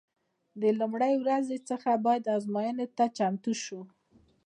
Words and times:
د 0.61 0.63
لومړۍ 0.79 1.13
ورځې 1.23 1.57
څخه 1.69 1.89
باید 2.05 2.31
ازموینې 2.35 2.87
ته 2.97 3.05
چمتو 3.17 3.53
شو. 3.63 3.81